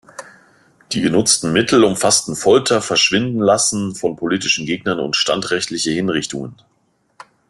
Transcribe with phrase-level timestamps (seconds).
[0.93, 6.55] Die genutzten Mittel umfassten Folter, Verschwindenlassen von politischen Gegnern und standrechtliche Hinrichtungen.